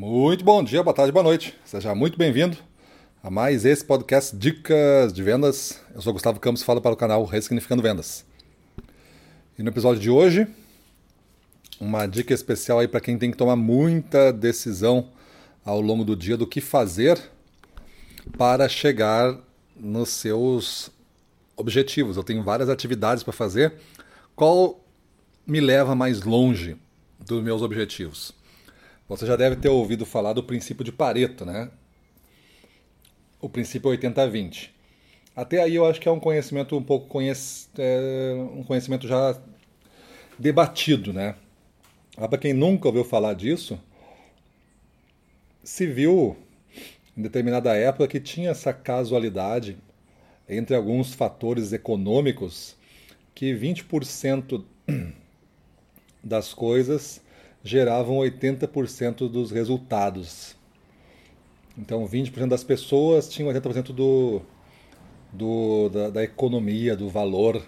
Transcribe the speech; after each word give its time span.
Muito 0.00 0.44
bom 0.44 0.62
dia, 0.62 0.80
boa 0.80 0.94
tarde, 0.94 1.10
boa 1.10 1.24
noite. 1.24 1.58
Seja 1.64 1.92
muito 1.92 2.16
bem-vindo 2.16 2.56
a 3.20 3.28
mais 3.28 3.64
esse 3.64 3.84
podcast 3.84 4.36
Dicas 4.36 5.12
de 5.12 5.24
Vendas. 5.24 5.82
Eu 5.92 6.00
sou 6.00 6.12
Gustavo 6.12 6.38
Campos, 6.38 6.62
falo 6.62 6.80
para 6.80 6.92
o 6.92 6.96
canal 6.96 7.24
Ressignificando 7.24 7.82
Vendas. 7.82 8.24
E 9.58 9.62
no 9.64 9.70
episódio 9.70 10.00
de 10.00 10.08
hoje, 10.08 10.46
uma 11.80 12.06
dica 12.06 12.32
especial 12.32 12.78
aí 12.78 12.86
para 12.86 13.00
quem 13.00 13.18
tem 13.18 13.32
que 13.32 13.36
tomar 13.36 13.56
muita 13.56 14.32
decisão 14.32 15.08
ao 15.64 15.80
longo 15.80 16.04
do 16.04 16.14
dia 16.14 16.36
do 16.36 16.46
que 16.46 16.60
fazer 16.60 17.20
para 18.36 18.68
chegar 18.68 19.36
nos 19.74 20.10
seus 20.10 20.92
objetivos. 21.56 22.16
Eu 22.16 22.22
tenho 22.22 22.44
várias 22.44 22.68
atividades 22.68 23.24
para 23.24 23.32
fazer. 23.32 23.74
Qual 24.36 24.78
me 25.44 25.58
leva 25.58 25.96
mais 25.96 26.22
longe 26.22 26.76
dos 27.18 27.42
meus 27.42 27.62
objetivos? 27.62 28.37
Você 29.08 29.24
já 29.24 29.36
deve 29.36 29.56
ter 29.56 29.70
ouvido 29.70 30.04
falar 30.04 30.34
do 30.34 30.42
princípio 30.42 30.84
de 30.84 30.92
Pareto, 30.92 31.46
né? 31.46 31.70
O 33.40 33.48
princípio 33.48 33.90
80-20. 33.90 34.68
Até 35.34 35.62
aí 35.62 35.76
eu 35.76 35.86
acho 35.86 35.98
que 35.98 36.08
é 36.08 36.12
um 36.12 36.20
conhecimento 36.20 36.76
um 36.76 36.82
pouco 36.82 37.18
é... 37.22 38.34
um 38.54 38.62
conhecimento 38.62 39.08
já 39.08 39.40
debatido, 40.38 41.12
né? 41.12 41.36
Para 42.16 42.36
quem 42.36 42.52
nunca 42.52 42.88
ouviu 42.88 43.04
falar 43.04 43.32
disso, 43.32 43.80
se 45.64 45.86
viu 45.86 46.36
em 47.16 47.22
determinada 47.22 47.74
época 47.74 48.08
que 48.08 48.20
tinha 48.20 48.50
essa 48.50 48.72
casualidade 48.72 49.78
entre 50.48 50.76
alguns 50.76 51.14
fatores 51.14 51.72
econômicos 51.72 52.76
que 53.34 53.54
20% 53.54 54.64
das 56.22 56.52
coisas 56.52 57.22
geravam 57.68 58.16
80% 58.16 59.28
dos 59.28 59.50
resultados. 59.50 60.56
Então, 61.76 62.08
20% 62.08 62.48
das 62.48 62.64
pessoas 62.64 63.28
tinham 63.28 63.52
80% 63.52 63.92
do, 63.92 64.40
do, 65.32 65.88
da, 65.90 66.10
da, 66.10 66.24
economia, 66.24 66.96
do 66.96 67.08
valor, 67.08 67.62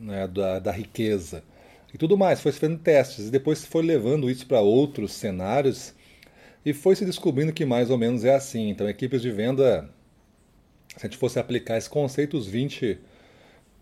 né, 0.00 0.26
da, 0.26 0.58
da 0.58 0.72
riqueza. 0.72 1.44
E 1.92 1.98
tudo 1.98 2.16
mais. 2.16 2.40
Foi 2.40 2.50
se 2.50 2.58
fazendo 2.58 2.78
testes. 2.78 3.28
E 3.28 3.30
depois 3.30 3.64
foi 3.64 3.82
levando 3.82 4.30
isso 4.30 4.46
para 4.46 4.60
outros 4.60 5.12
cenários 5.12 5.94
e 6.64 6.72
foi 6.72 6.96
se 6.96 7.04
descobrindo 7.04 7.52
que 7.52 7.64
mais 7.64 7.90
ou 7.90 7.98
menos 7.98 8.24
é 8.24 8.34
assim. 8.34 8.70
Então, 8.70 8.88
equipes 8.88 9.22
de 9.22 9.30
venda, 9.30 9.88
se 10.96 11.06
a 11.06 11.08
gente 11.08 11.18
fosse 11.18 11.38
aplicar 11.38 11.76
esse 11.76 11.90
conceito, 11.90 12.36
os 12.36 12.50
20% 12.50 12.98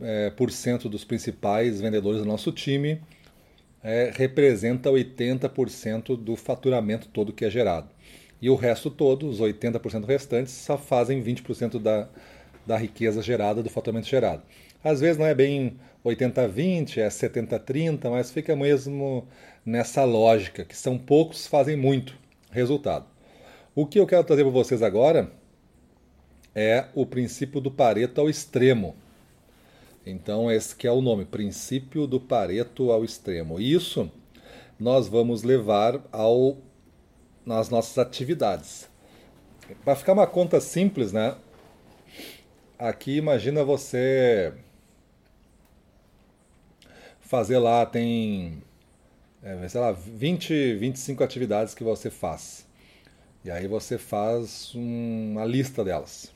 é, 0.00 0.30
por 0.30 0.52
cento 0.52 0.88
dos 0.88 1.04
principais 1.04 1.80
vendedores 1.80 2.20
do 2.20 2.26
nosso 2.26 2.52
time 2.52 3.00
é, 3.82 4.12
representa 4.14 4.90
80% 4.90 6.16
do 6.16 6.36
faturamento 6.36 7.08
todo 7.08 7.32
que 7.32 7.44
é 7.44 7.50
gerado. 7.50 7.88
E 8.40 8.48
o 8.48 8.54
resto 8.54 8.90
todo, 8.90 9.28
os 9.28 9.40
80% 9.40 10.04
restantes, 10.04 10.52
só 10.52 10.78
fazem 10.78 11.22
20% 11.22 11.80
da, 11.80 12.08
da 12.66 12.76
riqueza 12.76 13.20
gerada, 13.20 13.62
do 13.62 13.70
faturamento 13.70 14.06
gerado. 14.06 14.42
Às 14.82 15.00
vezes 15.00 15.18
não 15.18 15.26
é 15.26 15.34
bem 15.34 15.76
80-20, 16.04 16.98
é 16.98 17.08
70-30, 17.08 18.10
mas 18.10 18.30
fica 18.30 18.54
mesmo 18.54 19.26
nessa 19.64 20.04
lógica, 20.04 20.64
que 20.64 20.76
são 20.76 20.96
poucos, 20.96 21.46
fazem 21.46 21.76
muito 21.76 22.16
resultado. 22.50 23.06
O 23.74 23.86
que 23.86 23.98
eu 23.98 24.06
quero 24.06 24.24
trazer 24.24 24.42
para 24.42 24.52
vocês 24.52 24.82
agora 24.82 25.30
é 26.54 26.86
o 26.94 27.04
princípio 27.04 27.60
do 27.60 27.70
Pareto 27.70 28.20
ao 28.20 28.28
extremo. 28.30 28.96
Então, 30.04 30.50
esse 30.50 30.74
que 30.74 30.86
é 30.86 30.92
o 30.92 31.00
nome, 31.00 31.24
princípio 31.24 32.06
do 32.06 32.18
Pareto 32.18 32.90
ao 32.90 33.04
extremo. 33.04 33.60
Isso 33.60 34.10
nós 34.78 35.08
vamos 35.08 35.42
levar 35.42 36.00
ao 36.12 36.58
nas 37.44 37.70
nossas 37.70 37.96
atividades. 37.96 38.88
Para 39.82 39.96
ficar 39.96 40.12
uma 40.12 40.26
conta 40.26 40.60
simples, 40.60 41.12
né? 41.12 41.34
Aqui 42.78 43.16
imagina 43.16 43.64
você 43.64 44.52
fazer 47.20 47.58
lá, 47.58 47.84
tem, 47.84 48.62
é, 49.42 49.68
sei 49.68 49.80
lá, 49.80 49.92
20, 49.92 50.74
25 50.76 51.24
atividades 51.24 51.74
que 51.74 51.82
você 51.82 52.10
faz. 52.10 52.66
E 53.44 53.50
aí 53.50 53.66
você 53.66 53.98
faz 53.98 54.74
uma 54.74 55.44
lista 55.44 55.82
delas. 55.82 56.32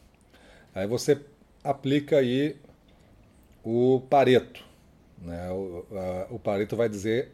Aí 0.75 0.87
você 0.87 1.21
aplica 1.63 2.19
aí 2.19 2.57
o 3.63 4.01
Pareto. 4.09 4.65
Né? 5.21 5.51
O, 5.51 5.87
a, 5.93 6.27
o 6.35 6.39
Pareto 6.39 6.77
vai 6.77 6.89
dizer 6.89 7.33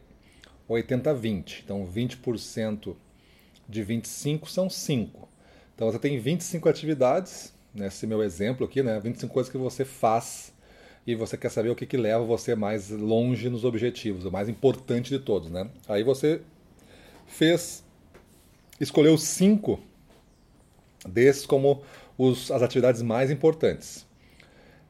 80-20. 0.69 1.61
Então 1.63 1.87
20% 1.87 2.95
de 3.67 3.83
25 3.83 4.49
são 4.49 4.69
5. 4.69 5.27
Então 5.75 5.91
você 5.91 5.99
tem 5.99 6.19
25 6.19 6.67
atividades, 6.67 7.53
nesse 7.73 8.05
meu 8.05 8.21
exemplo 8.21 8.65
aqui, 8.65 8.83
né? 8.83 8.99
25 8.99 9.33
coisas 9.33 9.51
que 9.51 9.57
você 9.57 9.85
faz 9.85 10.53
e 11.07 11.15
você 11.15 11.37
quer 11.37 11.49
saber 11.49 11.69
o 11.69 11.75
que, 11.75 11.85
que 11.85 11.97
leva 11.97 12.23
você 12.23 12.55
mais 12.55 12.89
longe 12.89 13.49
nos 13.49 13.63
objetivos, 13.63 14.25
o 14.25 14.31
mais 14.31 14.49
importante 14.49 15.09
de 15.09 15.19
todos, 15.19 15.49
né? 15.49 15.69
Aí 15.87 16.03
você 16.03 16.41
fez, 17.25 17.83
escolheu 18.79 19.17
cinco 19.17 19.79
desses 21.07 21.45
como 21.45 21.81
os, 22.17 22.51
as 22.51 22.61
atividades 22.61 23.01
mais 23.01 23.31
importantes. 23.31 24.05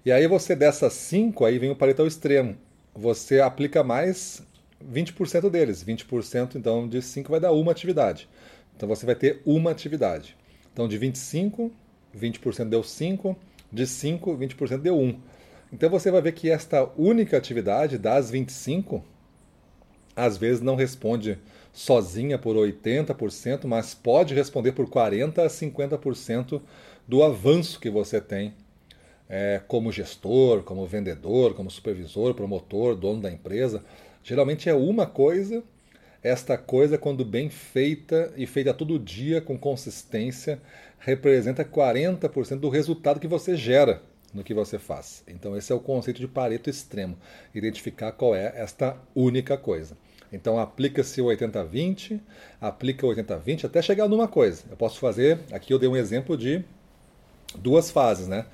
E 0.05 0.11
aí 0.11 0.27
você 0.27 0.55
dessas 0.55 0.93
cinco, 0.93 1.43
aí 1.43 1.59
vem 1.59 1.71
o 1.71 1.75
pareto 1.75 2.05
extremo. 2.07 2.55
Você 2.95 3.41
aplica 3.41 3.83
mais 3.83 4.41
20% 4.83 5.49
deles. 5.49 5.83
20% 5.83 6.55
então 6.55 6.87
de 6.87 7.01
5 7.01 7.29
vai 7.29 7.39
dar 7.39 7.51
uma 7.51 7.71
atividade. 7.71 8.29
Então 8.75 8.87
você 8.87 9.05
vai 9.05 9.15
ter 9.15 9.41
uma 9.45 9.71
atividade. 9.71 10.37
Então 10.71 10.87
de 10.87 10.97
25, 10.97 11.71
20% 12.17 12.69
deu 12.69 12.81
5, 12.81 13.35
de 13.71 13.85
5, 13.85 14.37
20% 14.37 14.77
deu 14.77 14.97
1. 14.97 15.19
Então 15.73 15.89
você 15.89 16.09
vai 16.09 16.21
ver 16.21 16.31
que 16.31 16.49
esta 16.49 16.89
única 16.97 17.37
atividade 17.37 17.97
das 17.97 18.31
25 18.31 19.03
às 20.15 20.37
vezes 20.37 20.61
não 20.61 20.75
responde 20.75 21.37
sozinha 21.71 22.37
por 22.37 22.55
80%, 22.55 23.65
mas 23.65 23.93
pode 23.93 24.33
responder 24.33 24.71
por 24.71 24.89
40 24.89 25.43
a 25.43 25.47
50% 25.47 26.61
do 27.07 27.23
avanço 27.23 27.79
que 27.79 27.89
você 27.89 28.19
tem 28.19 28.53
é, 29.29 29.61
como 29.67 29.91
gestor, 29.91 30.63
como 30.63 30.85
vendedor, 30.87 31.53
como 31.53 31.69
supervisor, 31.69 32.33
promotor, 32.33 32.95
dono 32.95 33.21
da 33.21 33.31
empresa. 33.31 33.83
Geralmente 34.23 34.67
é 34.67 34.73
uma 34.73 35.05
coisa, 35.05 35.63
esta 36.23 36.57
coisa, 36.57 36.97
quando 36.97 37.23
bem 37.23 37.49
feita 37.49 38.33
e 38.35 38.45
feita 38.47 38.73
todo 38.73 38.97
dia 38.97 39.39
com 39.39 39.57
consistência, 39.57 40.59
representa 40.97 41.63
40% 41.63 42.59
do 42.59 42.69
resultado 42.69 43.19
que 43.19 43.27
você 43.27 43.55
gera 43.55 44.01
no 44.33 44.43
que 44.43 44.53
você 44.53 44.77
faz. 44.77 45.23
Então, 45.27 45.55
esse 45.55 45.71
é 45.71 45.75
o 45.75 45.79
conceito 45.79 46.19
de 46.19 46.27
Pareto 46.27 46.69
extremo 46.69 47.17
identificar 47.53 48.11
qual 48.11 48.35
é 48.35 48.53
esta 48.55 48.97
única 49.15 49.57
coisa. 49.57 49.97
Então, 50.31 50.59
aplica-se 50.59 51.21
o 51.21 51.25
80-20, 51.25 52.19
aplica 52.61 53.05
o 53.05 53.09
80-20 53.09 53.65
até 53.65 53.81
chegar 53.81 54.07
numa 54.07 54.27
coisa. 54.27 54.63
Eu 54.69 54.77
posso 54.77 54.99
fazer, 54.99 55.39
aqui 55.51 55.73
eu 55.73 55.79
dei 55.79 55.89
um 55.89 55.97
exemplo 55.97 56.37
de 56.37 56.63
duas 57.57 57.89
fases, 57.89 58.27
né? 58.27 58.45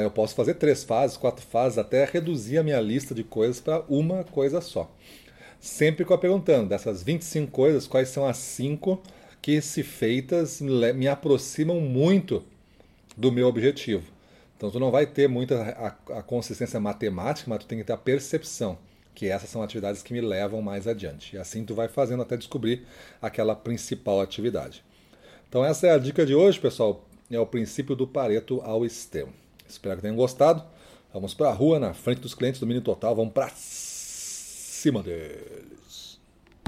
Eu 0.00 0.10
posso 0.10 0.34
fazer 0.34 0.54
três 0.54 0.84
fases, 0.84 1.16
quatro 1.16 1.44
fases, 1.44 1.78
até 1.78 2.04
reduzir 2.04 2.58
a 2.58 2.62
minha 2.62 2.80
lista 2.80 3.14
de 3.14 3.22
coisas 3.24 3.60
para 3.60 3.84
uma 3.88 4.24
coisa 4.24 4.60
só. 4.60 4.90
Sempre 5.60 6.04
com 6.04 6.14
a 6.14 6.18
perguntando, 6.18 6.68
dessas 6.68 7.02
25 7.02 7.50
coisas, 7.50 7.86
quais 7.86 8.08
são 8.08 8.26
as 8.26 8.36
cinco 8.36 9.00
que, 9.40 9.60
se 9.60 9.82
feitas, 9.82 10.60
me 10.60 11.08
aproximam 11.08 11.80
muito 11.80 12.44
do 13.16 13.30
meu 13.30 13.46
objetivo. 13.46 14.04
Então, 14.56 14.70
tu 14.70 14.78
não 14.80 14.90
vai 14.90 15.06
ter 15.06 15.28
muita 15.28 15.60
a, 15.60 16.18
a 16.18 16.22
consistência 16.22 16.78
matemática, 16.80 17.50
mas 17.50 17.60
tu 17.60 17.66
tem 17.66 17.78
que 17.78 17.84
ter 17.84 17.92
a 17.92 17.96
percepção 17.96 18.78
que 19.14 19.28
essas 19.28 19.50
são 19.50 19.62
atividades 19.62 20.02
que 20.02 20.12
me 20.12 20.20
levam 20.20 20.62
mais 20.62 20.86
adiante. 20.86 21.36
E 21.36 21.38
assim 21.38 21.64
tu 21.64 21.74
vai 21.74 21.88
fazendo 21.88 22.22
até 22.22 22.36
descobrir 22.36 22.86
aquela 23.20 23.54
principal 23.54 24.20
atividade. 24.20 24.82
Então 25.48 25.64
essa 25.64 25.86
é 25.86 25.90
a 25.90 25.98
dica 25.98 26.24
de 26.24 26.34
hoje, 26.34 26.58
pessoal. 26.58 27.04
É 27.30 27.38
o 27.38 27.46
princípio 27.46 27.94
do 27.94 28.06
Pareto 28.06 28.60
ao 28.62 28.84
extremo. 28.84 29.32
Espero 29.72 29.96
que 29.96 30.02
tenham 30.02 30.16
gostado. 30.16 30.62
Vamos 31.12 31.34
para 31.34 31.50
a 31.50 31.52
rua, 31.52 31.78
na 31.78 31.94
frente 31.94 32.20
dos 32.20 32.34
clientes, 32.34 32.60
domínio 32.60 32.82
total. 32.82 33.14
Vamos 33.14 33.32
para 33.32 33.50
cima 33.54 35.02
deles. 35.02 36.11